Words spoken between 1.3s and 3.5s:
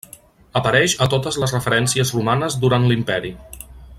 les referències romanes durant l'Imperi.